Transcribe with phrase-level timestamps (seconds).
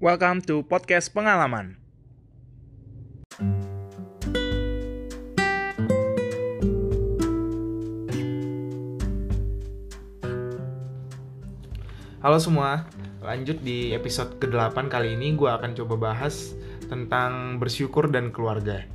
[0.00, 1.76] Welcome to podcast pengalaman.
[12.24, 12.88] Halo semua,
[13.20, 16.56] lanjut di episode ke-8 kali ini gue akan coba bahas
[16.88, 18.88] tentang bersyukur dan keluarga.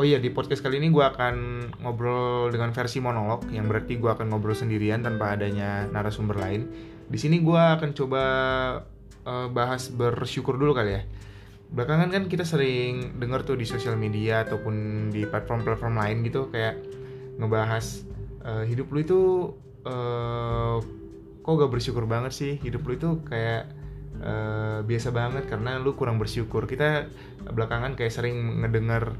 [0.00, 1.36] Oh iya, di podcast kali ini gue akan
[1.84, 6.72] ngobrol dengan versi monolog, yang berarti gue akan ngobrol sendirian tanpa adanya narasumber lain.
[7.04, 8.22] Di sini gue akan coba
[9.24, 11.02] uh, bahas bersyukur dulu kali ya.
[11.70, 16.82] Belakangan kan kita sering dengar tuh di sosial media ataupun di platform-platform lain gitu kayak
[17.38, 18.04] ngebahas
[18.42, 19.20] uh, hidup lu itu
[19.86, 20.82] uh,
[21.40, 23.70] kok gak bersyukur banget sih hidup lu itu kayak
[24.20, 27.08] uh, biasa banget karena lu kurang bersyukur kita
[27.48, 29.16] belakangan kayak sering ngedengar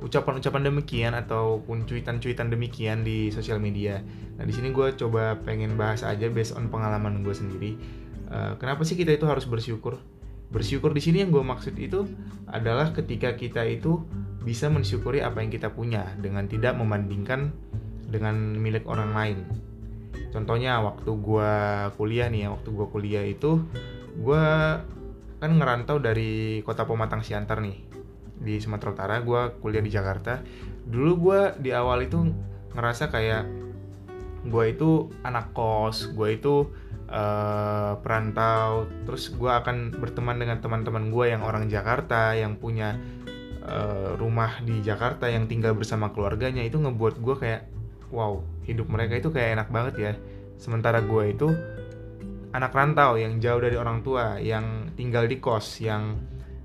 [0.00, 4.00] ucapan-ucapan demikian ataupun cuitan-cuitan demikian di sosial media.
[4.40, 7.76] Nah di sini gue coba pengen bahas aja based on pengalaman gue sendiri.
[8.30, 9.98] Uh, kenapa sih kita itu harus bersyukur?
[10.54, 12.06] Bersyukur di sini yang gue maksud itu
[12.46, 14.06] adalah ketika kita itu
[14.42, 17.50] bisa mensyukuri apa yang kita punya dengan tidak membandingkan
[18.06, 19.38] dengan milik orang lain.
[20.30, 21.52] Contohnya waktu gue
[21.98, 23.62] kuliah nih ya waktu gue kuliah itu
[24.18, 24.44] gue
[25.40, 27.78] kan ngerantau dari kota Pematang Siantar nih
[28.38, 29.16] di Sumatera Utara.
[29.22, 30.42] Gue kuliah di Jakarta.
[30.86, 32.30] Dulu gue di awal itu
[32.74, 33.46] ngerasa kayak
[34.46, 36.72] gue itu anak kos gue itu
[37.10, 38.86] uh, perantau.
[39.04, 42.96] Terus gue akan berteman dengan teman-teman gue yang orang Jakarta yang punya
[43.66, 46.62] uh, rumah di Jakarta yang tinggal bersama keluarganya.
[46.64, 47.62] Itu ngebuat gue kayak
[48.14, 50.12] wow hidup mereka itu kayak enak banget ya.
[50.56, 51.48] Sementara gue itu
[52.50, 56.18] anak rantau yang jauh dari orang tua yang tinggal di kos yang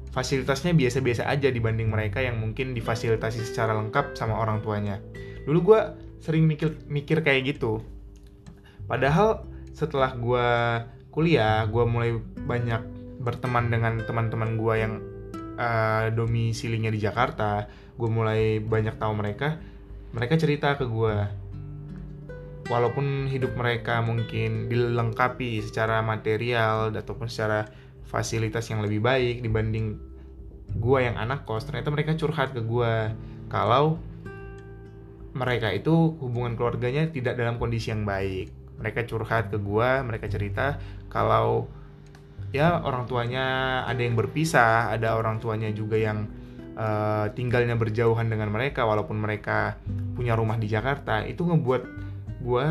[0.10, 5.04] fasilitasnya biasa-biasa aja dibanding mereka yang mungkin difasilitasi secara lengkap sama orang tuanya.
[5.44, 5.80] Dulu gue
[6.24, 7.84] sering mikir mikir kayak gitu.
[8.90, 10.48] Padahal setelah gue
[11.12, 12.16] kuliah gue mulai
[12.48, 12.82] banyak
[13.20, 14.94] berteman dengan teman-teman gue yang
[15.60, 17.68] uh, domisilinya di Jakarta.
[18.00, 19.60] Gue mulai banyak tahu mereka.
[20.16, 21.16] Mereka cerita ke gue
[22.66, 27.70] walaupun hidup mereka mungkin dilengkapi secara material ataupun secara
[28.10, 30.02] fasilitas yang lebih baik dibanding
[30.74, 33.14] gue yang anak kos ternyata mereka curhat ke gue
[33.54, 34.02] kalau
[35.38, 38.50] mereka itu hubungan keluarganya tidak dalam kondisi yang baik
[38.80, 40.78] mereka curhat ke gue mereka cerita
[41.08, 41.68] kalau
[42.52, 46.28] ya orang tuanya ada yang berpisah ada orang tuanya juga yang
[46.76, 49.80] uh, tinggalnya berjauhan dengan mereka walaupun mereka
[50.16, 51.84] punya rumah di Jakarta itu ngebuat
[52.46, 52.66] gue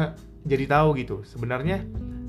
[0.45, 1.17] jadi tahu gitu.
[1.25, 1.83] Sebenarnya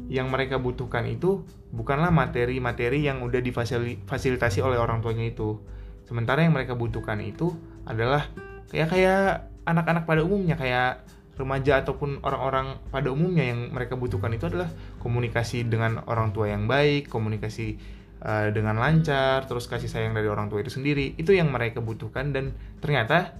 [0.07, 1.43] yang mereka butuhkan itu
[1.75, 5.59] bukanlah materi-materi yang udah difasilitasi oleh orang tuanya itu.
[6.07, 7.53] Sementara yang mereka butuhkan itu
[7.85, 8.29] adalah
[8.71, 9.21] kayak kayak
[9.65, 11.03] anak-anak pada umumnya kayak
[11.35, 14.71] remaja ataupun orang-orang pada umumnya yang mereka butuhkan itu adalah
[15.03, 17.75] komunikasi dengan orang tua yang baik, komunikasi
[18.23, 21.13] uh, dengan lancar, terus kasih sayang dari orang tua itu sendiri.
[21.19, 23.35] Itu yang mereka butuhkan dan ternyata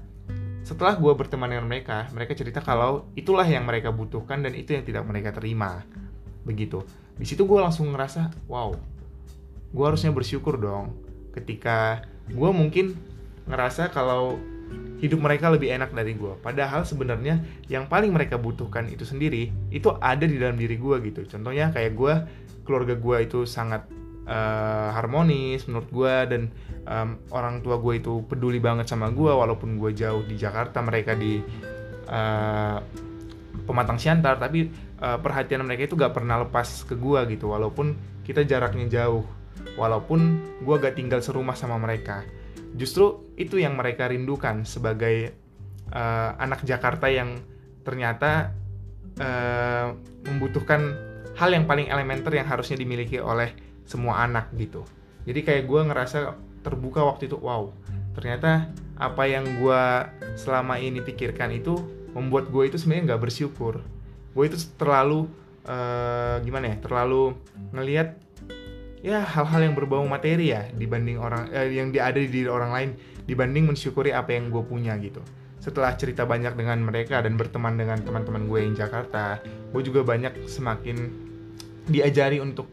[0.66, 4.84] setelah gue berteman dengan mereka, mereka cerita kalau itulah yang mereka butuhkan dan itu yang
[4.84, 5.86] tidak mereka terima.
[6.42, 6.82] Begitu.
[7.16, 8.74] Di situ gue langsung ngerasa, wow,
[9.72, 10.98] gue harusnya bersyukur dong.
[11.32, 12.98] Ketika gue mungkin
[13.46, 14.42] ngerasa kalau
[15.00, 16.34] hidup mereka lebih enak dari gue.
[16.40, 21.28] Padahal sebenarnya yang paling mereka butuhkan itu sendiri, itu ada di dalam diri gue gitu.
[21.28, 22.14] Contohnya kayak gue,
[22.64, 23.86] keluarga gue itu sangat
[24.26, 26.42] uh, harmonis menurut gue dan
[26.86, 31.14] um, orang tua gue itu peduli banget sama gue walaupun gue jauh di Jakarta mereka
[31.14, 31.40] di
[32.10, 32.78] uh,
[33.66, 34.70] Pematang Siantar tapi
[35.02, 39.26] uh, perhatian mereka itu gak pernah lepas ke gue gitu walaupun kita jaraknya jauh
[39.78, 42.26] walaupun gue gak tinggal serumah sama mereka
[42.76, 45.36] justru itu yang mereka rindukan sebagai
[45.92, 47.40] uh, anak Jakarta yang
[47.88, 48.52] ternyata
[49.20, 49.96] uh,
[50.28, 50.96] membutuhkan
[51.36, 53.52] hal yang paling elementer yang harusnya dimiliki oleh
[53.86, 54.84] semua anak gitu.
[55.26, 56.18] Jadi kayak gue ngerasa
[56.66, 57.70] terbuka waktu itu wow
[58.16, 59.84] ternyata apa yang gue
[60.40, 61.76] selama ini pikirkan itu
[62.16, 63.84] membuat gue itu sebenarnya nggak bersyukur.
[64.32, 65.28] Gue itu terlalu
[65.68, 67.36] uh, gimana ya terlalu
[67.76, 68.16] ngelihat
[69.02, 72.90] ya hal-hal yang berbau materi ya dibanding orang eh, yang ada di diri orang lain
[73.26, 75.22] dibanding mensyukuri apa yang gue punya gitu.
[75.62, 80.46] Setelah cerita banyak dengan mereka dan berteman dengan teman-teman gue yang Jakarta gue juga banyak
[80.46, 81.10] semakin
[81.90, 82.70] diajari untuk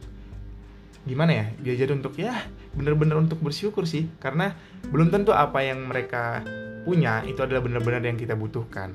[1.02, 2.36] gimana ya diajar untuk ya
[2.76, 4.08] bener-bener untuk bersyukur sih.
[4.20, 4.52] Karena
[4.92, 6.44] belum tentu apa yang mereka
[6.84, 8.92] punya itu adalah benar-benar yang kita butuhkan.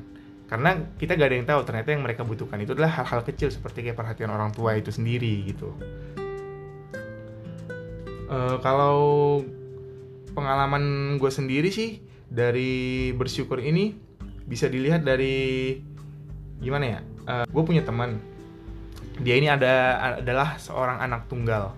[0.48, 3.84] Karena kita gak ada yang tahu ternyata yang mereka butuhkan itu adalah hal-hal kecil seperti
[3.84, 5.76] kayak perhatian orang tua itu sendiri gitu
[8.30, 8.98] uh, kalau
[10.38, 13.96] pengalaman gue sendiri sih dari bersyukur ini
[14.48, 15.76] bisa dilihat dari
[16.62, 17.00] gimana ya?
[17.28, 18.20] Uh, eh, gue punya teman.
[19.18, 21.74] Dia ini ada adalah seorang anak tunggal.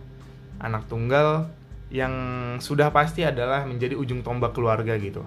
[0.60, 1.48] Anak tunggal
[1.90, 2.14] yang
[2.62, 5.24] sudah pasti adalah menjadi ujung tombak keluarga gitu.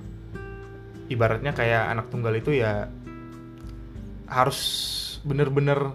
[1.08, 2.86] Ibaratnya kayak anak tunggal itu ya
[4.28, 4.60] harus
[5.26, 5.92] bener-bener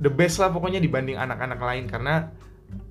[0.00, 1.84] the best lah pokoknya dibanding anak-anak lain.
[1.86, 2.32] Karena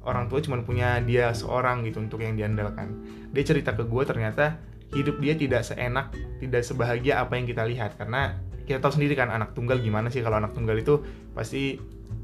[0.03, 2.95] orang tua cuma punya dia seorang gitu untuk yang diandalkan.
[3.35, 4.59] Dia cerita ke gue ternyata
[4.89, 7.99] hidup dia tidak seenak tidak sebahagia apa yang kita lihat.
[7.99, 10.23] Karena kita tahu sendiri kan anak tunggal gimana sih?
[10.23, 11.03] Kalau anak tunggal itu
[11.35, 11.77] pasti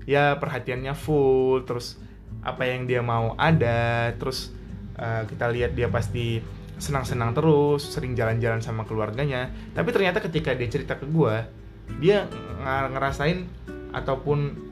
[0.05, 1.97] ya perhatiannya full terus
[2.45, 4.53] apa yang dia mau ada terus
[4.97, 6.41] uh, kita lihat dia pasti
[6.75, 9.51] senang-senang terus sering jalan-jalan sama keluarganya.
[9.73, 11.35] Tapi ternyata ketika dia cerita ke gue
[12.01, 12.25] dia
[12.65, 13.45] ngerasain
[13.93, 14.64] ataupun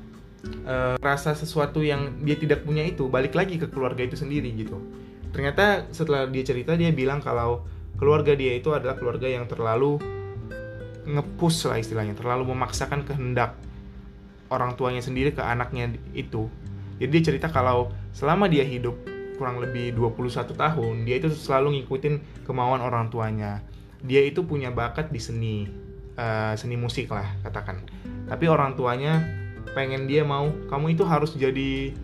[0.65, 4.79] uh, rasa sesuatu yang dia tidak punya itu balik lagi ke keluarga itu sendiri gitu
[5.33, 7.65] ternyata setelah dia cerita dia bilang kalau
[7.97, 9.97] keluarga dia itu adalah keluarga yang terlalu
[11.03, 13.59] ngepus lah istilahnya terlalu memaksakan kehendak
[14.47, 16.47] orang tuanya sendiri ke anaknya itu
[17.01, 18.95] jadi dia cerita kalau selama dia hidup
[19.35, 23.59] kurang lebih 21 tahun, dia itu selalu ngikutin kemauan orang tuanya.
[23.99, 25.67] Dia itu punya bakat di seni,
[26.15, 27.83] uh, seni musik lah katakan.
[28.29, 29.19] Tapi orang tuanya
[29.71, 31.95] pengen dia mau, kamu itu harus jadi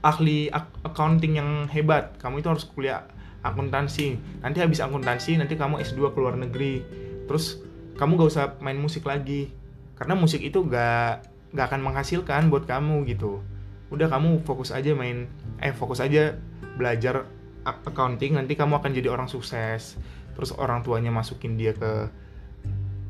[0.00, 0.48] ahli
[0.82, 2.16] accounting yang hebat.
[2.16, 3.04] Kamu itu harus kuliah
[3.44, 4.16] akuntansi.
[4.40, 6.80] Nanti habis akuntansi, nanti kamu S2 ke luar negeri.
[7.28, 7.60] Terus
[8.00, 9.52] kamu gak usah main musik lagi.
[9.94, 13.44] Karena musik itu gak, gak akan menghasilkan buat kamu gitu
[13.92, 15.28] udah kamu fokus aja main
[15.60, 16.32] eh fokus aja
[16.80, 17.28] belajar
[17.62, 20.00] accounting nanti kamu akan jadi orang sukses
[20.32, 22.08] terus orang tuanya masukin dia ke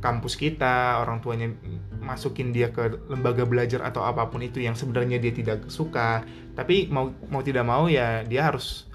[0.02, 1.54] kampus kita orang tuanya
[2.02, 6.26] masukin dia ke lembaga belajar atau apa pun itu yang sebenarnya dia tidak suka.
[6.58, 8.90] Tapi mau mau tidak mau ya dia harus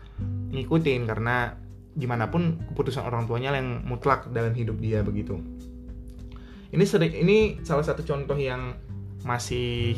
[0.51, 1.55] ngikutin karena
[1.97, 5.41] gimana pun keputusan orang tuanya yang mutlak dalam hidup dia begitu.
[6.69, 8.75] Ini sering ini salah satu contoh yang
[9.25, 9.95] masih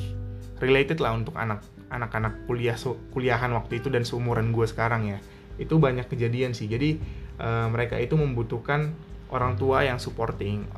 [0.62, 2.78] related lah untuk anak anak-anak kuliah
[3.12, 5.20] kuliahan waktu itu dan seumuran gue sekarang ya.
[5.58, 6.70] Itu banyak kejadian sih.
[6.70, 7.02] Jadi
[7.42, 8.94] uh, mereka itu membutuhkan
[9.34, 10.70] orang tua yang supporting.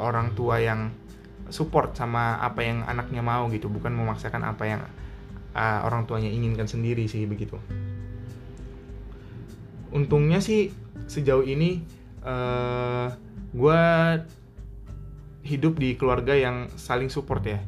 [0.00, 0.90] Orang tua yang
[1.50, 4.82] support sama apa yang anaknya mau gitu bukan memaksakan apa yang
[5.56, 7.56] uh, orang tuanya inginkan sendiri sih begitu.
[9.94, 10.74] Untungnya sih
[11.06, 11.80] sejauh ini
[12.26, 13.08] uh, eh,
[13.54, 13.82] gue
[15.46, 17.62] hidup di keluarga yang saling support ya.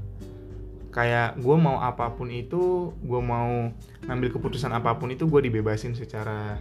[0.90, 3.70] Kayak gue mau apa pun itu gue mau
[4.04, 6.58] ngambil keputusan apa pun itu gue dibebasin secara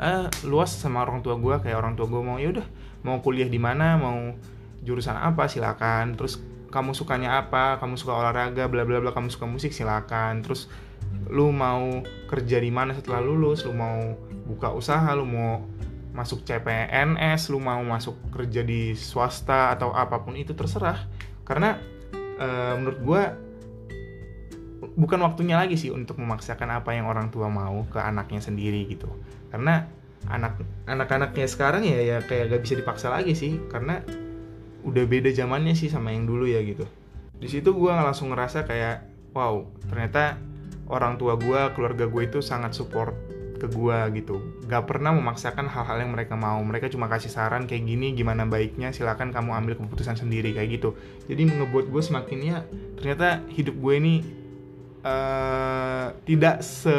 [0.00, 2.66] uh, luas sama orang tua gue kayak orang tua gue mau ya udah
[3.04, 4.34] mau kuliah di mana mau
[4.84, 6.16] jurusan apa silakan.
[6.16, 6.40] Terus
[6.70, 7.80] kamu sukanya apa?
[7.82, 9.10] Kamu suka olahraga bla bla bla.
[9.10, 10.44] Kamu suka musik silakan.
[10.44, 10.70] Terus
[11.30, 13.66] lu mau kerja di mana setelah lulus?
[13.66, 14.14] Lu mau
[14.46, 15.10] buka usaha?
[15.14, 15.64] Lu mau
[16.10, 21.06] masuk CPNS lu mau masuk kerja di swasta atau apa pun itu terserah.
[21.46, 21.78] Karena
[22.38, 23.22] uh, menurut gue
[24.96, 29.08] bukan waktunya lagi sih untuk memaksakan apa yang orang tua mau ke anaknya sendiri gitu.
[29.54, 29.86] Karena
[30.28, 33.62] anak anak-anaknya sekarang ya ya kayak gak bisa dipaksa lagi sih.
[33.70, 34.02] Karena
[34.84, 36.84] udah beda zamannya sih sama yang dulu ya gitu.
[37.40, 40.36] Di situ gue langsung ngerasa kayak wow ternyata
[40.90, 43.14] orang tua gue keluarga gue itu sangat support
[43.60, 44.40] ke gue gitu.
[44.64, 46.56] Gak pernah memaksakan hal-hal yang mereka mau.
[46.64, 50.96] Mereka cuma kasih saran kayak gini gimana baiknya silakan kamu ambil keputusan sendiri kayak gitu.
[51.28, 52.58] Jadi ngebuat gue semakin ya
[52.96, 54.14] ternyata hidup gue ini
[55.04, 56.96] uh, tidak se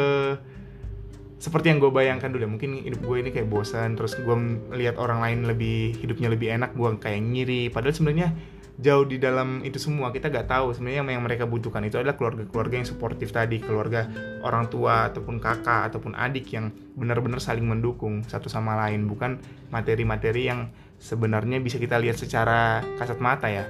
[1.42, 4.36] seperti yang gue bayangkan dulu ya mungkin hidup gue ini kayak bosan terus gue
[4.70, 7.66] melihat orang lain lebih hidupnya lebih enak gue kayak ngiri.
[7.74, 8.30] Padahal sebenarnya
[8.78, 12.78] jauh di dalam itu semua kita gak tahu sebenarnya yang mereka butuhkan itu adalah keluarga-keluarga
[12.78, 14.06] yang suportif tadi keluarga
[14.46, 19.42] orang tua ataupun kakak ataupun adik yang benar-benar saling mendukung satu sama lain bukan
[19.74, 20.70] materi-materi yang
[21.02, 23.66] sebenarnya bisa kita lihat secara kasat mata ya.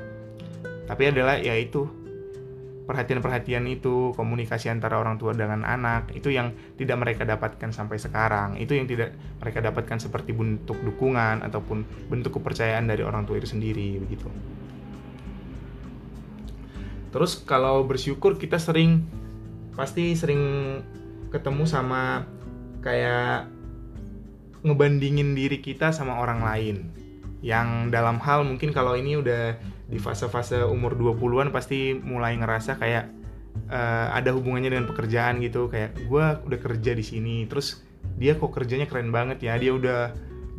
[0.85, 1.89] Tapi adalah ya itu
[2.93, 8.61] perhatian-perhatian itu komunikasi antara orang tua dengan anak itu yang tidak mereka dapatkan sampai sekarang.
[8.61, 13.49] Itu yang tidak mereka dapatkan seperti bentuk dukungan ataupun bentuk kepercayaan dari orang tua itu
[13.49, 14.29] sendiri begitu.
[17.13, 19.09] Terus kalau bersyukur kita sering
[19.73, 20.41] pasti sering
[21.33, 22.29] ketemu sama
[22.85, 23.49] kayak
[24.61, 26.77] ngebandingin diri kita sama orang lain.
[27.43, 29.59] Yang dalam hal mungkin kalau ini udah
[29.93, 33.13] di fase-fase umur 20-an pasti mulai ngerasa kayak
[33.69, 35.69] uh, ada hubungannya dengan pekerjaan gitu.
[35.69, 37.45] Kayak gue udah kerja di sini.
[37.45, 37.85] Terus
[38.17, 39.61] dia kok kerjanya keren banget ya.
[39.61, 40.01] Dia udah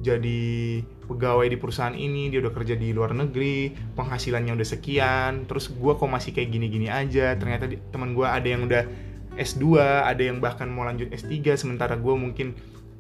[0.04, 5.72] jadi pegawai di perusahaan ini dia udah kerja di luar negeri penghasilannya udah sekian terus
[5.72, 7.34] gue kok masih kayak gini-gini aja.
[7.34, 8.86] Ternyata teman gue ada yang udah
[9.34, 12.54] S2 ada yang bahkan mau lanjut S3 sementara gue mungkin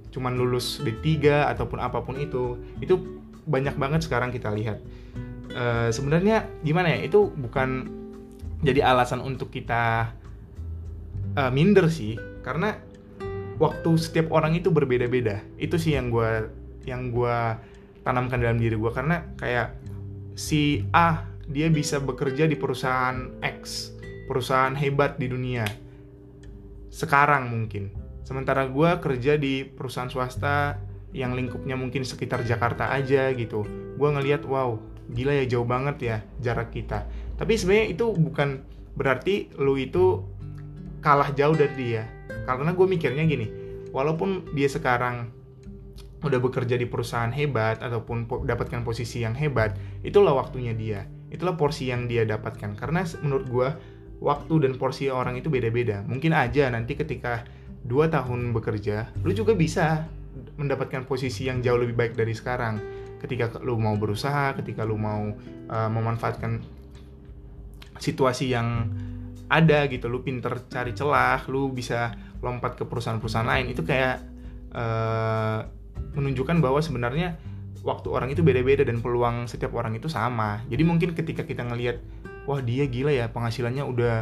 [0.09, 2.57] cuman lulus D3 ataupun apa pun itu.
[2.81, 4.79] Itu banyak banget sekarang kita lihat
[5.53, 7.89] uh, sebenarnya gimana ya itu bukan
[8.63, 10.13] jadi alasan untuk kita
[11.37, 12.17] uh, minder sih.
[12.43, 12.75] Karena
[13.61, 15.39] waktu setiap orang itu berbeda-beda.
[15.55, 16.49] Itu sih yang gue
[16.83, 17.37] yang gue
[18.03, 19.79] tanamkan dalam diri gue karena kayak
[20.35, 23.91] si A dia bisa bekerja di perusahaan X
[24.27, 25.67] perusahaan hebat di dunia.
[26.91, 27.91] Sekarang mungkin.
[28.23, 30.79] Sementara gue kerja di perusahaan swasta
[31.11, 33.67] yang lingkupnya mungkin sekitar Jakarta aja gitu.
[33.99, 37.05] Gue ngelihat wow gila ya jauh banget ya jarak kita.
[37.37, 38.61] Tapi sebenarnya itu bukan
[38.93, 40.25] berarti lu itu
[40.99, 42.03] kalah jauh dari dia.
[42.43, 43.47] Karena gue mikirnya gini
[43.93, 45.29] walaupun dia sekarang
[46.23, 51.05] udah bekerja di perusahaan hebat ataupun po dapatkan posisi yang hebat itulah waktunya dia.
[51.29, 52.77] Itulah porsi yang dia dapatkan.
[52.77, 53.69] Karena menurut gue
[54.23, 56.01] waktu dan porsi orang itu beda-beda.
[56.07, 57.43] Mungkin aja nanti ketika
[57.83, 60.07] dua tahun bekerja lu juga bisa
[60.55, 62.79] mendapatkan posisi yang jauh lebih baik dari sekarang
[63.23, 65.31] ketika lu mau berusaha ketika lu mau
[65.71, 66.59] uh, memanfaatkan
[67.97, 68.91] situasi yang
[69.47, 72.11] ada gitu lu pinter cari celah lu bisa
[72.43, 74.19] lompat ke perusahaan-perusahaan lain itu kayak
[74.75, 75.63] uh,
[76.13, 77.39] menunjukkan bahwa sebenarnya
[77.83, 80.63] waktu orang itu beda-beda dan peluang setiap orang itu sama.
[80.71, 81.99] Jadi mungkin ketika kita ngelihat
[82.47, 84.15] wah dia gila ya penghasilannya udah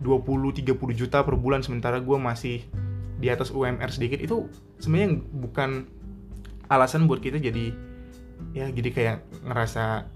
[0.00, 2.64] 20-30 juta per bulan sementara gue masih
[3.20, 4.48] di atas UMR sedikit itu
[4.80, 5.84] sebenarnya bukan
[6.72, 7.76] alasan buat kita jadi
[8.56, 9.16] ya jadi kayak
[9.46, 10.08] ngerasa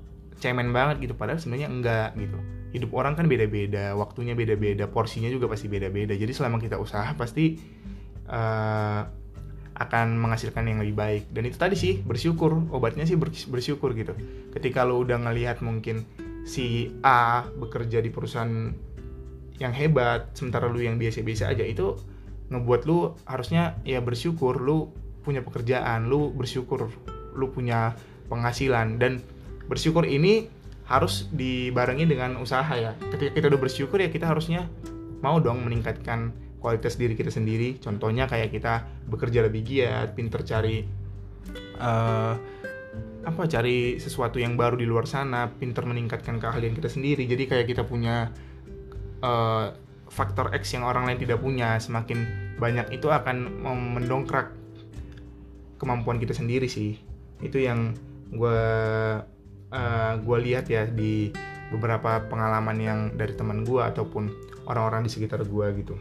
[0.42, 1.14] cemen banget gitu.
[1.16, 2.38] Padahal sebenarnya enggak gitu.
[2.74, 6.12] Hidup orang kan beda-beda waktunya beda-beda porsinya juga pasti beda-beda.
[6.12, 7.56] Jadi selama kita usaha pasti
[8.26, 9.02] uh,
[9.74, 11.22] akan menghasilkan yang lebih baik.
[11.30, 12.54] Dan itu tadi sih bersyukur.
[12.70, 14.14] Obatnya sih bersyukur gitu.
[14.54, 16.06] Ketika lo udah ngelihat mungkin
[16.44, 18.74] si A bekerja di perusahaan
[19.62, 21.94] yang hebat sementara lu yang biasa-biasa aja itu
[22.50, 24.58] ngebuat lu harusnya ya bersyukur.
[24.58, 24.90] Lu
[25.22, 26.90] punya pekerjaan lu bersyukur.
[27.34, 28.98] Lu punya penghasilan.
[29.00, 29.20] Dan
[29.68, 30.48] bersyukur ini
[30.84, 32.92] harus dibarengi dengan usaha ya.
[33.12, 34.68] Ketika kita udah bersyukur ya kita harusnya
[35.24, 37.80] mau dong meningkatkan kualitas diri kita sendiri.
[37.80, 40.84] Contohnya kayak kita bekerja lebih giat pinter cari
[41.80, 42.34] uh,
[43.24, 47.24] apa cari sesuatu yang baru di luar sana pinter meningkatkan keahlian kita sendiri.
[47.24, 48.28] Jadi kayak kita punya
[49.24, 49.72] uh,
[50.12, 52.28] faktor X yang orang lain tidak punya semakin
[52.60, 53.64] banyak itu akan
[53.96, 54.52] mendongkrak
[55.80, 57.00] kemampuan kita sendiri sih.
[57.40, 57.96] Itu yang
[58.30, 58.60] gue
[59.74, 61.34] uh, gue lihat ya di
[61.72, 64.30] beberapa pengalaman yang dari teman gue ataupun
[64.70, 65.94] orang-orang di sekitar gue gitu.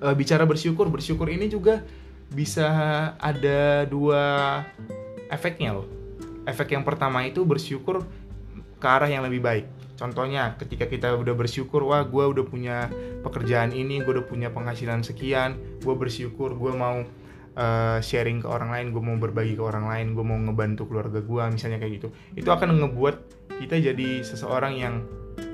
[0.00, 1.82] Uh, bicara bersyukur bersyukur ini juga
[2.30, 2.68] bisa
[3.18, 4.22] ada dua
[5.32, 5.88] efeknya loh.
[6.46, 8.06] Efek yang pertama itu bersyukur
[8.80, 9.66] ke arah yang lebih baik.
[10.00, 12.88] Contohnya ketika kita udah bersyukur wah gue udah punya
[13.20, 17.04] pekerjaan ini gue udah punya penghasilan sekian gue bersyukur gue mau
[17.56, 21.22] uh, sharing ke orang lain gue mau berbagi ke orang lain gue mau ngebantu keluarga
[21.22, 22.08] gue misalnya kayak gitu.
[22.36, 23.16] Itu akan ngebuat
[23.62, 25.02] kita jadi seseorang yang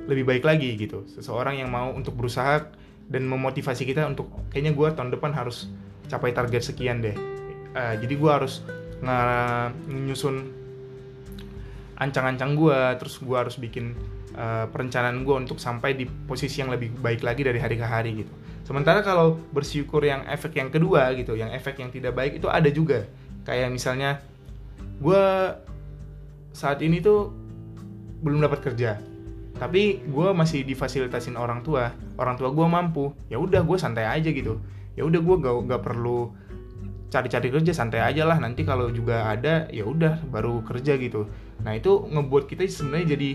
[0.07, 1.05] lebih baik lagi gitu.
[1.09, 2.69] Seseorang yang mau untuk berusaha
[3.07, 5.71] dan memotivasi kita untuk kayaknya gue tahun depan harus
[6.11, 7.15] capai target sekian deh.
[7.77, 8.65] Uh, jadi gue harus
[9.87, 10.66] nyusun
[11.97, 13.97] ancang-ancang gue terus gue harus bikin
[14.37, 18.11] uh, perencanaan gue untuk sampai di posisi yang lebih baik lagi dari hari ke hari
[18.25, 18.33] gitu.
[18.67, 22.69] Sementara kalau bersyukur yang efek yang kedua gitu yang efek yang tidak baik itu ada
[22.69, 23.09] juga.
[23.49, 24.21] Kayak misalnya
[25.01, 25.25] gue
[26.53, 27.33] saat ini tuh
[28.21, 28.97] belum dapat kerja
[29.57, 31.89] tapi gue masih difasilitasin orang tua.
[32.21, 33.13] Orang tua gue mampu.
[33.33, 34.61] Ya udah gue santai aja gitu.
[34.97, 36.33] Ya udah gue gak, gak perlu
[37.09, 38.39] cari-cari kerja santai aja lah.
[38.39, 41.31] Nanti kalau juga ada ya udah baru kerja gitu.
[41.63, 43.31] Nah itu ngebuat kita sebenarnya jadi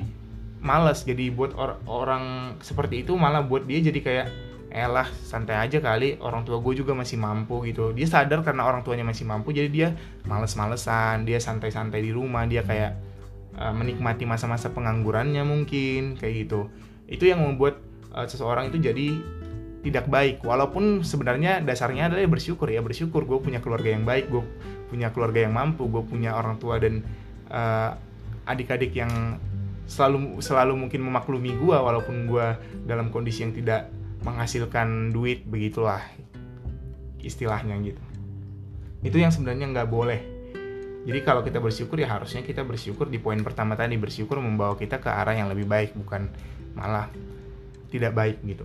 [0.61, 4.27] malas jadi buat or orang seperti itu malah buat dia jadi kayak
[4.71, 6.15] elah santai aja kali.
[6.23, 7.91] Orang tua gue juga masih mampu gitu.
[7.91, 9.89] Dia sadar karena orang tuanya masih mampu jadi dia
[10.23, 11.27] males-malesan.
[11.27, 12.47] Dia santai-santai di rumah.
[12.47, 12.91] Dia kayak
[13.59, 16.71] uh, menikmati masa-masa penganggurannya mungkin kayak gitu.
[17.11, 17.83] Itu yang membuat
[18.15, 19.07] uh, seseorang itu jadi
[19.81, 20.45] tidak baik.
[20.45, 23.25] Walaupun sebenarnya dasarnya adalah bersyukur ya bersyukur.
[23.25, 24.43] Gue punya keluarga yang baik gue
[24.91, 27.00] punya keluarga yang mampu gue punya orang tua dan
[27.47, 27.95] uh,
[28.43, 29.39] adik-adik yang
[29.88, 32.47] selalu selalu mungkin memaklumi gue walaupun gue
[32.83, 33.88] dalam kondisi yang tidak
[34.27, 36.03] menghasilkan duit begitulah
[37.23, 38.03] istilahnya gitu.
[39.01, 40.21] Itu yang sebenarnya nggak boleh.
[41.01, 45.01] Jadi kalau kita bersyukur ya harusnya kita bersyukur di poin pertama tadi bersyukur membawa kita
[45.01, 46.29] ke arah yang lebih baik bukan
[46.77, 47.09] malah
[47.89, 48.63] tidak baik gitu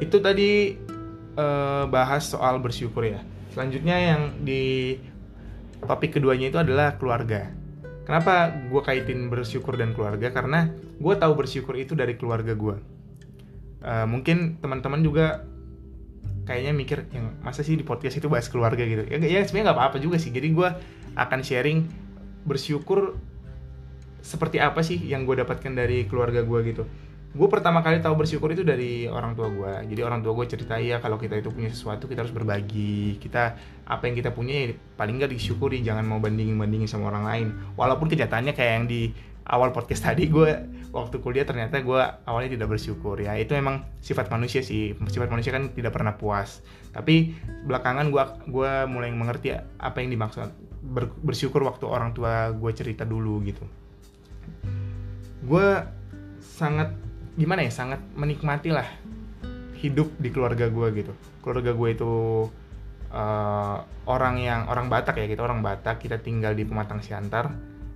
[0.00, 0.74] itu tadi
[1.36, 3.20] uh, bahas soal bersyukur ya.
[3.52, 4.96] Selanjutnya yang di
[5.84, 7.52] topik keduanya itu adalah keluarga.
[8.08, 10.32] Kenapa gue kaitin bersyukur dan keluarga?
[10.34, 13.00] Karena gue tahu bersyukur itu dari keluarga gue
[13.84, 15.44] uh, mungkin teman-teman juga
[16.44, 18.82] kayaknya mikir yang masa sih di podcast itu bahas keluarga?
[18.82, 19.06] gitu.
[19.06, 20.32] Ya, ya sebenarnya nggak apa-apa juga sih.
[20.32, 20.68] Jadi gue
[21.16, 21.86] akan sharing
[22.44, 23.16] bersyukur
[24.20, 26.84] seperti apa sih yang gue dapatkan dari keluarga gue gitu
[27.30, 30.74] gue pertama kali tahu bersyukur itu dari orang tua gue jadi orang tua gue cerita
[30.82, 33.22] ya kalau kita itu punya sesuatu kita harus berbagi.
[33.22, 33.54] Kita
[33.86, 37.48] apa yang kita punya ya paling nggak disyukuri jangan mau bandingin bandingin sama orang lain.
[37.78, 39.14] Walaupun kenyataannya kayak yang di
[39.46, 40.50] awal podcast tadi gue
[40.90, 43.14] waktu kuliah ternyata gue awalnya tidak bersyukur.
[43.22, 44.98] Ya itu emang sifat manusia sih.
[45.06, 46.66] Sifat manusia kan tidak pernah puas.
[46.90, 50.50] Tapi belakangan gue gue mulai mengerti apa yang dimaksud
[50.82, 53.62] ber, bersyukur waktu orang tua gue cerita dulu gitu.
[55.46, 55.78] Gue
[56.42, 57.09] sangat
[57.40, 58.84] gimana ya sangat menikmati lah
[59.80, 61.12] hidup di keluarga gue gitu.
[61.40, 62.12] Keluarga gue itu
[63.08, 66.04] uh, orang yang orang Batak ya kita orang Batak.
[66.04, 67.48] Kita tinggal di Pematang Siantar.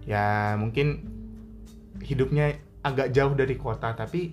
[0.09, 1.05] Ya mungkin
[2.01, 4.33] hidupnya agak jauh dari kota tapi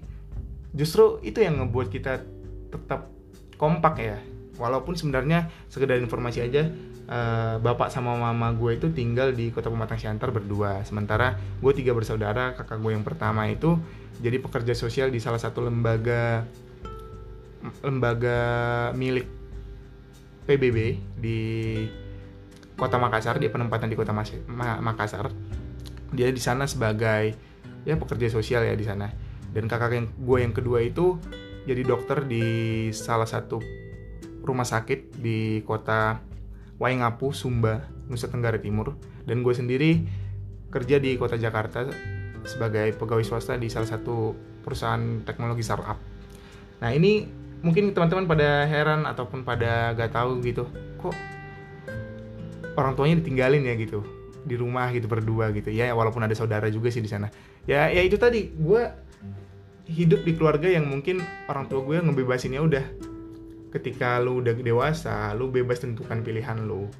[0.72, 2.24] justru itu yang ngebuat kita
[2.72, 3.12] tetap
[3.60, 4.18] kompak ya.
[4.56, 6.72] Walaupun sebenarnya sekedar informasi aja
[7.08, 11.96] uh, bapak sama mama gue itu tinggal di kota Pematang Siantar berdua sementara gue tiga
[11.96, 13.80] bersaudara kakak gue yang pertama itu
[14.22, 16.46] jadi pekerja sosial di salah satu lembaga
[17.82, 18.40] lembaga
[18.94, 19.26] milik
[20.46, 20.78] PBB
[21.22, 21.40] di
[22.82, 24.10] Kota Makassar, dia penempatan di Kota
[24.82, 25.30] Makassar.
[26.18, 27.38] Dia di sana sebagai
[27.86, 29.06] ya pekerja sosial ya di sana.
[29.54, 31.22] Dan kakak yang gue yang kedua itu
[31.70, 32.42] jadi dokter di
[32.90, 33.62] salah satu
[34.42, 36.18] rumah sakit di kota
[36.82, 38.98] Waingapu, Sumba, Nusa Tenggara Timur.
[39.22, 40.02] Dan gue sendiri
[40.74, 41.86] kerja di kota Jakarta
[42.42, 44.34] sebagai pegawai swasta di salah satu
[44.66, 46.02] perusahaan teknologi startup.
[46.82, 47.30] Nah ini
[47.62, 50.66] mungkin teman-teman pada heran ataupun pada gak tahu gitu,
[50.98, 51.14] kok
[52.74, 54.02] orang tuanya ditinggalin ya gitu
[54.42, 57.30] di rumah gitu berdua gitu ya walaupun ada saudara juga sih di sana
[57.70, 58.82] ya ya itu tadi gue
[59.86, 62.86] hidup di keluarga yang mungkin orang tua gue ngebebasinnya udah
[63.72, 66.92] ketika lu udah dewasa lu bebas tentukan pilihan lu.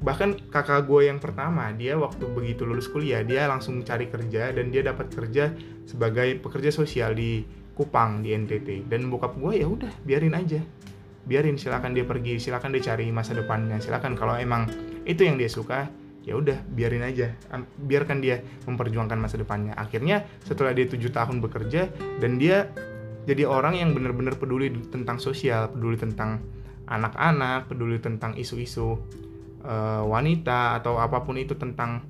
[0.00, 4.72] Bahkan kakak gue yang pertama dia waktu begitu lulus kuliah dia langsung cari kerja dan
[4.72, 5.52] dia dapat kerja
[5.84, 7.44] sebagai pekerja sosial di
[7.76, 10.60] Kupang di NTT dan bokap gue ya udah biarin aja.
[11.24, 13.80] Biarin silakan dia pergi silakan dia cari masa depannya.
[13.80, 14.68] Silakan kalau emang
[15.08, 15.88] itu yang dia suka
[16.20, 17.32] ya udah biarin aja.
[17.80, 19.72] Biarkan dia memperjuangkan masa depannya.
[19.76, 21.88] Akhirnya setelah dia tujuh tahun bekerja
[22.20, 22.68] dan dia
[23.28, 26.40] jadi orang yang benar-benar peduli tentang sosial peduli tentang
[26.88, 28.98] anak-anak peduli tentang isu-isu
[29.62, 32.02] uh, wanita atau apa pun itu tentang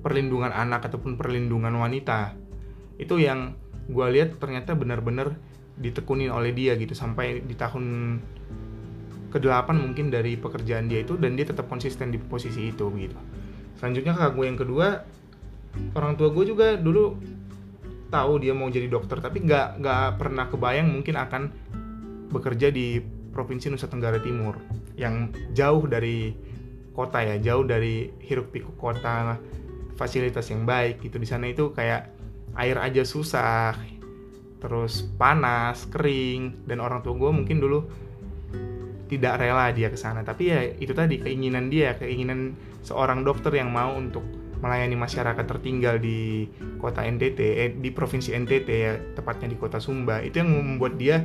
[0.00, 2.34] perlindungan anak ataupun perlindungan wanita
[3.00, 3.56] itu yang
[3.88, 5.36] gue lihat ternyata benar-benar
[5.80, 8.18] ditekunin oleh dia gitu sampai di tahun
[9.30, 13.16] ke-8 mungkin dari pekerjaan dia itu dan dia tetap konsisten di posisi itu gitu.
[13.78, 14.86] Selanjutnya kakak gue yang kedua
[15.96, 17.16] orang tua gue juga dulu
[18.10, 21.42] tahu dia mau jadi dokter tapi nggak nggak pernah kebayang mungkin akan
[22.30, 22.98] bekerja di
[23.30, 24.58] provinsi Nusa Tenggara Timur
[24.98, 26.34] yang jauh dari
[26.90, 29.38] kota ya jauh dari hiruk pikuk kota
[29.94, 31.16] fasilitas yang baik gitu.
[31.20, 32.10] Di sana itu kayak
[32.58, 33.76] air aja susah
[34.60, 37.80] terus panas kering dan orang tua gue mungkin dulu
[39.08, 40.22] tidak rela dia ke sana.
[40.22, 44.22] Tapi ya itu tadi keinginan dia keinginan seorang dokter yang mau untuk
[44.60, 50.20] melayani masyarakat tertinggal di kota NTT eh, di provinsi NTT ya tepatnya di kota Sumba.
[50.20, 51.24] Itu yang membuat dia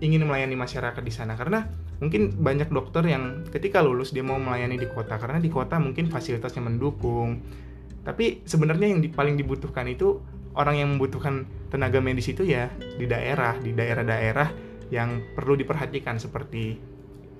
[0.00, 1.34] ingin melayani masyarakat di sana.
[1.34, 1.66] Karena
[2.00, 5.18] mungkin banyak dokter yang ketika lulus dia mau melayani di kota.
[5.18, 7.42] Karena di kota mungkin fasilitasnya mendukung.
[8.06, 10.22] Tapi sebenarnya yang paling dibutuhkan itu
[10.56, 14.48] orang yang membutuhkan tenaga medis itu ya di daerah di daerah-daerah
[14.94, 16.16] yang perlu diperhatikan.
[16.16, 16.89] Seperti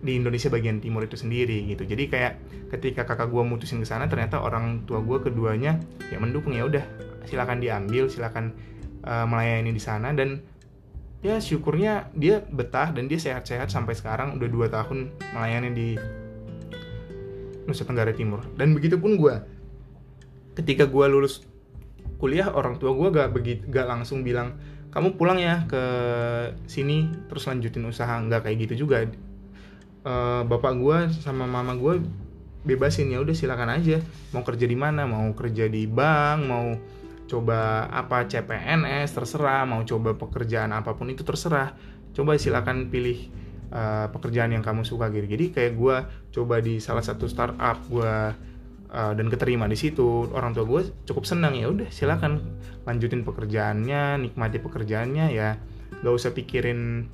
[0.00, 1.84] di Indonesia bagian timur itu sendiri gitu.
[1.84, 2.32] Jadi kayak
[2.72, 5.76] ketika kakak gue mutusin ke sana ternyata orang tua gue keduanya
[6.08, 6.84] ya mendukung ya udah
[7.28, 8.56] silakan diambil silakan
[9.04, 10.16] uh, melayani di sana.
[10.16, 10.40] Dan
[11.20, 15.88] ya syukurnya dia betah dan dia sehat-sehat sampai sekarang udah dua tahun melayani di
[17.68, 18.40] Nusa Tenggara Timur.
[18.56, 19.36] Dan begitu pun gue
[20.56, 21.44] ketika gue lulus
[22.16, 24.60] kuliah orang tua gue gak begitu gak langsung bilang
[24.90, 25.82] kamu pulang ya ke
[26.66, 28.16] sini terus lanjutin usaha.
[28.16, 29.04] Nggak kayak gitu juga
[30.04, 32.00] uh, bapak gue sama mama gue
[32.64, 34.00] bebasin ya udah silakan aja.
[34.36, 35.08] Mau kerja di mana?
[35.08, 36.66] Mau kerja di bank mau
[37.24, 39.64] coba apa CPNS terserah.
[39.64, 41.72] Mau coba pekerjaan apa pun itu terserah.
[42.12, 43.30] Coba silakan pilih
[43.72, 45.24] uh, pekerjaan yang kamu suka gitu.
[45.24, 45.96] Jadi kayak gue
[46.36, 48.14] coba di salah satu startup gue
[48.92, 50.28] uh, dan keterima di situ.
[50.28, 55.56] Orang tua gue cukup senang ya udah silakan lanjutin pekerjaannya nikmati pekerjaannya ya.
[56.00, 57.08] Gak usah pikirin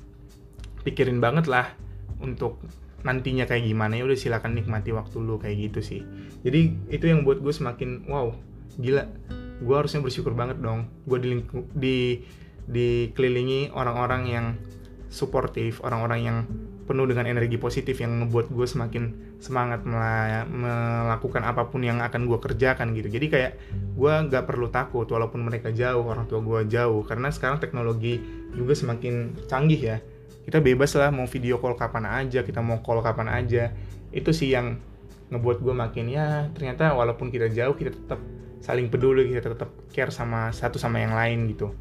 [0.83, 1.86] pikirin banget lah
[2.21, 2.61] untuk
[3.05, 6.01] nantinya kayak gimana ya udah silakan nikmati waktu lu kayak gitu sih.
[6.41, 8.33] Jadi itu yang buat gue semakin wow
[8.81, 9.05] gila.
[9.61, 10.89] Gue harusnya bersyukur banget dong.
[11.05, 11.41] Gue di
[11.73, 11.97] di
[12.67, 14.45] dikelilingi orang-orang yang
[15.07, 16.37] suportif orang-orang yang
[16.83, 19.03] penuh dengan energi positif yang ngebuat gue semakin
[19.43, 23.07] semangat melakukan apa pun yang akan gue kerjakan gitu.
[23.11, 23.51] Jadi kayak
[23.95, 27.07] gue nggak perlu takut walaupun mereka jauh orang tua gue jauh.
[27.07, 28.19] Karena sekarang teknologi
[28.51, 29.97] juga semakin canggih ya
[30.47, 33.75] kita bebas lah mau video call kapan aja kita mau call kapan aja.
[34.15, 34.79] Itu sih yang
[35.27, 38.23] ngebuat gue makin ya ternyata walaupun kita jauh kita tetap
[38.63, 41.75] saling peduli kita tetap care sama satu sama yang lain gitu.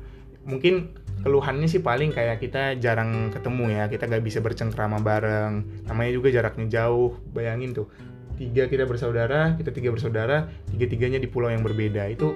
[0.50, 3.84] Mungkin keluhannya sih paling kayak kita jarang ketemu ya.
[3.86, 5.86] Kita gak bisa bercengkrama bareng.
[5.86, 7.86] Namanya juga jaraknya jauh bayangin tuh.
[8.34, 12.02] Tiga kita bersaudara kita tiga bersaudara tiga tiganya di pulau yang berbeda.
[12.10, 12.34] Itu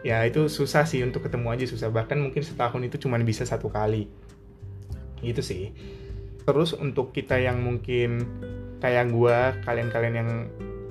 [0.00, 1.92] ya itu susah sih untuk ketemu aja susah.
[1.92, 4.27] Bahkan mungkin setahun itu cuma bisa satu kali
[5.22, 5.74] gitu sih
[6.48, 8.24] terus untuk kita yang mungkin
[8.80, 10.30] kayak gua kalian-kalian yang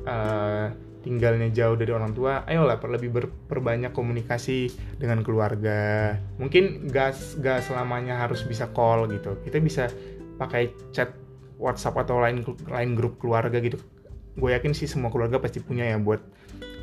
[0.05, 0.69] uh,
[1.07, 4.67] tinggalnya jauh dari orang tua, ayolah lebih berperbanyak komunikasi
[4.99, 6.11] dengan keluarga.
[6.35, 9.39] Mungkin gas gas selamanya harus bisa call gitu.
[9.47, 9.87] Kita bisa
[10.35, 11.15] pakai chat
[11.55, 13.79] WhatsApp atau lain lain grup keluarga gitu.
[14.35, 16.21] Gue yakin sih semua keluarga pasti punya ya buat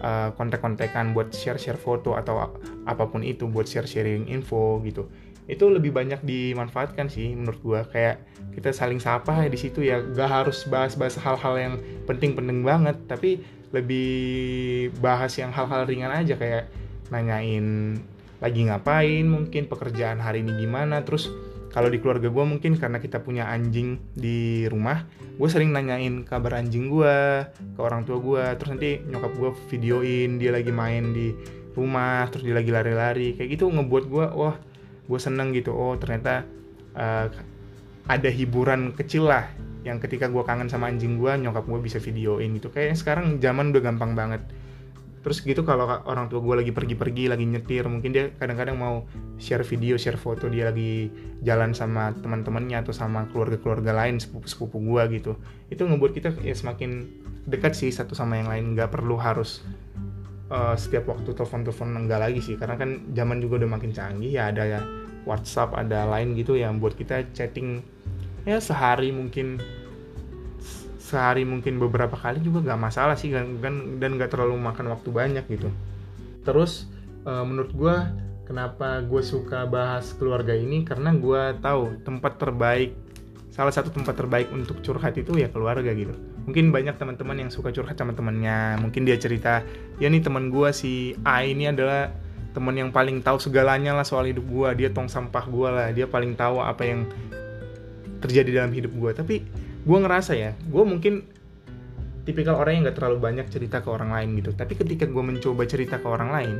[0.00, 2.56] uh, kontak-kontakan, buat share-share foto atau
[2.88, 5.06] apa pun itu, buat share-sharing info gitu.
[5.44, 7.80] Itu lebih banyak dimanfaatkan sih menurut gue.
[7.92, 8.24] Kayak
[8.56, 11.74] kita saling sapa di situ ya, gak harus bahas-bahas hal-hal yang
[12.08, 16.38] penting-penting banget, tapi lebih bahas yang hal-hal ringan aja.
[16.38, 16.70] Kayak
[17.12, 17.98] nanyain
[18.40, 21.04] lagi ngapain mungkin pekerjaan hari ini gimana.
[21.04, 21.28] Terus
[21.74, 25.02] kalau di keluarga gue mungkin karena kita punya anjing di rumah
[25.34, 30.38] gue sering nanyain kabar anjing gue ke orang tua gue terus nanti nyokap gue videoin
[30.38, 31.34] dia lagi main di
[31.74, 33.34] rumah terus dia lagi lari-lari.
[33.34, 34.54] Kayak gitu ngebuat gue wah
[35.04, 36.48] gue seneng gitu oh ternyata
[36.96, 37.28] uh,
[38.04, 39.48] ada hiburan kecil lah
[39.84, 42.72] yang ketika gue kangen sama anjing gue nyokap gue bisa videoin gitu.
[42.72, 44.40] Kayak sekarang zaman udah gampang banget.
[45.24, 49.08] Terus gitu kalau orang tua gue lagi pergi-pergi lagi nyetir mungkin dia kadang-kadang mau
[49.40, 51.08] share video share foto dia lagi
[51.40, 55.32] jalan sama teman-temannya atau sama keluarga-keluarga lain sepupu-sepupu gue gitu.
[55.72, 57.08] Itu ngebuat kita ya semakin
[57.48, 59.64] dekat sih satu sama yang lain nggak perlu harus
[60.50, 62.56] uh, setiap waktu telepon-telepon enggak lagi sih.
[62.58, 64.80] Karena kan zaman juga udah makin canggih ya ada ya
[65.24, 67.80] WhatsApp ada lain gitu yang buat kita chatting
[68.44, 69.56] ya sehari mungkin
[71.00, 73.60] sehari mungkin beberapa kali juga gak masalah sih kan
[74.00, 75.68] dan gak terlalu makan waktu banyak gitu.
[76.44, 76.88] Terus
[77.28, 77.96] uh, menurut gue
[78.48, 80.84] kenapa gue suka bahas keluarga ini?
[80.84, 82.96] Karena gue tahu tempat terbaik
[83.54, 86.10] salah satu tempat terbaik untuk curhat itu ya keluarga gitu.
[86.50, 88.82] Mungkin banyak teman-teman yang suka curhat sama temannya.
[88.82, 89.62] Mungkin dia cerita
[90.02, 92.10] ya nih teman gue si A ini adalah
[92.50, 95.88] teman yang paling tahu segalanya lah soal hidup gue dia tong sampah gue lah.
[95.94, 97.06] Dia paling tahu apa yang
[98.18, 99.34] terjadi dalam hidup gue tapi
[99.86, 101.22] gue ngerasa ya gue mungkin
[102.26, 104.50] tipikal orang yang gak terlalu banyak cerita ke orang lain gitu.
[104.50, 106.56] Tapi ketika gue mencoba cerita ke orang lain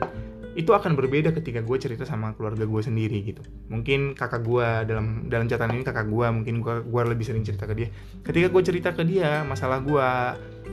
[0.55, 3.43] itu akan berbeda ketika gue cerita sama keluarga gue sendiri gitu.
[3.67, 7.67] Mungkin kakak gue dalam dalam catatan ini kakak gue mungkin gue gue lebih sering cerita
[7.67, 7.89] ke dia.
[8.23, 10.09] Ketika gue cerita ke dia masalah gue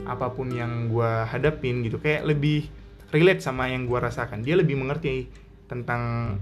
[0.06, 2.70] apa pun yang gue hadapin gitu kayak lebih
[3.10, 4.46] relate sama yang gue rasakan.
[4.46, 5.26] Dia lebih mengerti
[5.66, 6.34] tentang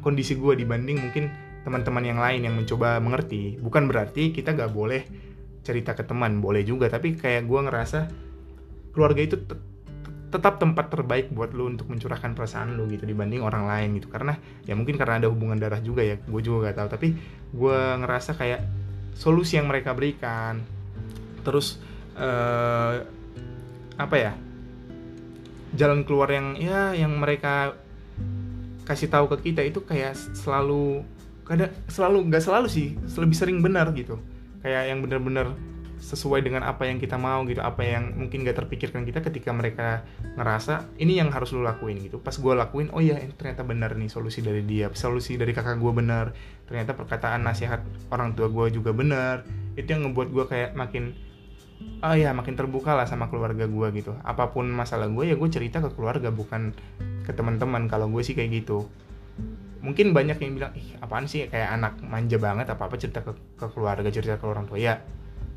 [0.00, 1.28] kondisi gue dibanding mungkin
[1.68, 3.60] teman-teman yang lain yang mencoba mengerti.
[3.60, 5.04] Bukan berarti kita gak boleh
[5.66, 6.88] cerita ke teman boleh juga.
[6.88, 8.00] Tapi kayak gue ngerasa
[8.96, 9.36] keluarga itu
[10.36, 14.12] tetap tempat terbaik buat lo untuk mencurahkan perasaan lo gitu dibanding orang lain gitu.
[14.12, 14.36] Karena
[14.68, 16.88] ya mungkin karena ada hubungan darah juga ya gue juga gak tahu.
[16.92, 17.08] Tapi
[17.56, 18.60] gue ngerasa kayak
[19.16, 20.60] solusi yang mereka berikan
[21.40, 21.80] terus
[22.20, 23.00] uh,
[23.96, 24.32] apa ya
[25.72, 27.76] jalan keluar yang ya yang mereka
[28.84, 31.02] kasih tahu ke kita itu kayak selalu
[31.46, 34.20] kadang selalu nggak selalu sih lebih sering benar gitu.
[34.60, 35.54] Kayak yang benar-benar
[35.96, 40.04] sesuai dengan apa yang kita mau gitu apa yang mungkin gak terpikirkan kita ketika mereka
[40.36, 42.20] ngerasa ini yang harus lo lakuin gitu.
[42.20, 45.92] Pas gue lakuin oh iya ternyata benar nih solusi dari dia solusi dari kakak gue
[45.96, 46.36] benar.
[46.68, 47.80] Ternyata perkataan nasihat
[48.12, 49.48] orang tua gue juga benar.
[49.74, 51.16] Itu yang ngebuat gue kayak makin
[52.00, 54.12] oh ya makin terbuka lah sama keluarga gue gitu.
[54.20, 56.76] Apa pun masalah gue ya gue cerita ke keluarga bukan
[57.24, 57.88] ke teman-teman.
[57.88, 58.84] Kalau gue sih kayak gitu.
[59.80, 61.48] Mungkin banyak yang bilang ih apaan sih?
[61.48, 64.76] Kayak anak manja banget apa apa cerita ke, ke keluarga cerita ke orang tua.
[64.76, 65.00] Ya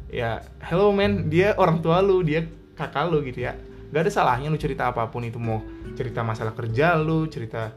[0.09, 2.45] ya hello man dia orang tua lu dia
[2.79, 3.53] kakak lu gitu ya.
[3.89, 5.35] Gak ada salahnya lu cerita apa pun itu.
[5.35, 5.59] Mau
[5.97, 7.73] cerita masalah kerja lu cerita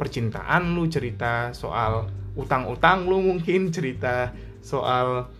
[0.00, 4.32] percintaan lu cerita soal utang-utang lu mungkin cerita
[4.64, 5.30] soal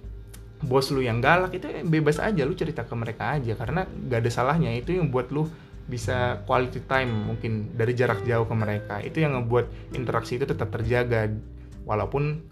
[0.62, 1.56] bos lu yang galak.
[1.56, 3.58] Itu bebas aja lu cerita ke mereka aja.
[3.58, 4.70] Karena gak ada salahnya.
[4.76, 5.48] Itu yang buat lu
[5.82, 9.02] bisa quality time mungkin dari jarak jauh ke mereka.
[9.02, 11.32] Itu yang ngebuat interaksi itu tetap terjaga.
[11.82, 12.44] Walaupun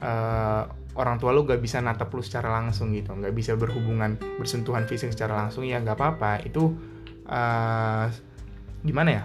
[0.00, 0.62] uh,
[0.98, 5.14] orang tua lu gak bisa natap lu secara langsung gitu nggak bisa berhubungan bersentuhan fisik
[5.14, 6.42] secara langsung ya nggak apa-apa.
[6.42, 6.74] Itu
[7.30, 8.10] uh,
[8.82, 9.24] gimana ya?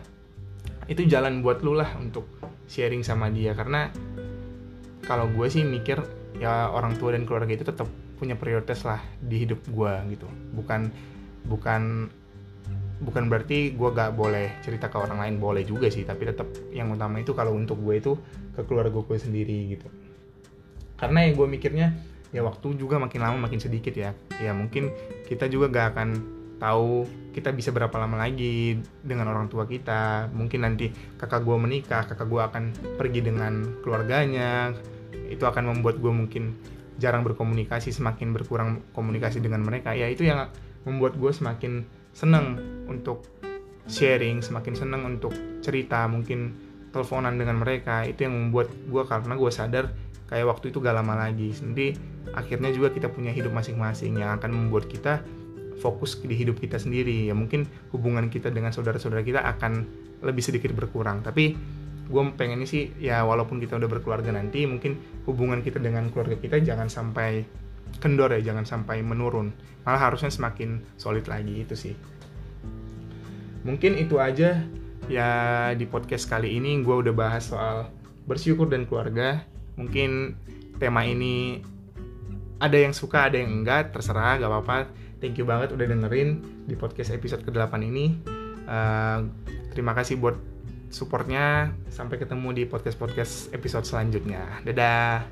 [0.86, 2.30] Itu jalan buat lu lah untuk
[2.70, 3.58] sharing sama dia.
[3.58, 3.90] Karena
[5.04, 5.98] kalau gue sih mikir
[6.38, 7.90] ya orang tua dan keluarga itu tetap
[8.22, 10.30] punya prioritas lah di hidup gue gitu.
[10.54, 10.94] Bukan
[11.50, 12.08] bukan
[13.04, 16.06] bukan berarti gue gak boleh cerita ke orang lain boleh juga sih.
[16.06, 18.14] Tapi tetap yang utama itu kalau untuk gue itu
[18.54, 20.03] ke keluarga gue sendiri gitu
[21.04, 21.88] karena ya gue mikirnya
[22.32, 24.16] ya waktu juga makin lama makin sedikit ya.
[24.40, 24.96] Ya mungkin
[25.28, 26.10] kita juga gak akan
[26.64, 27.04] tahu
[27.36, 30.32] kita bisa berapa lama lagi dengan orang tua kita.
[30.32, 32.64] Mungkin nanti kakak gue menikah kakak gue akan
[32.96, 34.72] pergi dengan keluarganya.
[35.28, 36.56] Itu akan membuat gue mungkin
[37.04, 39.92] jarang berkomunikasi semakin berkurang komunikasi dengan mereka.
[39.92, 40.48] Ya itu yang
[40.88, 41.84] membuat gue semakin
[42.16, 43.28] seneng untuk
[43.84, 46.56] sharing semakin seneng untuk cerita mungkin
[46.96, 48.08] teleponan dengan mereka.
[48.08, 49.86] Itu yang membuat gue karena gue sadar
[50.28, 51.52] kayak waktu itu gak lama lagi.
[51.64, 51.96] Nanti
[52.34, 55.24] akhirnya juga kita punya hidup masing-masing yang akan membuat kita
[55.80, 57.28] fokus di hidup kita sendiri.
[57.28, 59.84] Ya mungkin hubungan kita dengan saudara-saudara kita akan
[60.24, 61.22] lebih sedikit berkurang.
[61.22, 61.56] Tapi
[62.04, 66.60] gue pengennya sih ya walaupun kita udah berkeluarga nanti mungkin hubungan kita dengan keluarga kita
[66.60, 67.48] jangan sampai
[68.04, 69.52] kendor ya jangan sampai menurun.
[69.84, 71.96] Malah harusnya semakin solid lagi itu sih.
[73.64, 74.60] Mungkin itu aja
[75.08, 75.30] ya
[75.76, 76.80] di podcast kali ini.
[76.84, 77.92] Gue udah bahas soal
[78.24, 79.44] bersyukur dan keluarga
[79.76, 80.38] mungkin
[80.78, 81.62] tema ini
[82.64, 84.78] ada yang suka ada yang enggak terserah gak apa-apa.
[85.20, 88.16] Thank you banget udah dengerin di podcast episode ke-8 ini.
[88.68, 89.28] Uh,
[89.72, 90.36] terima kasih buat
[90.92, 91.72] supportnya.
[91.92, 94.64] Sampai ketemu di podcast podcast episode selanjutnya.
[94.64, 95.24] Dadah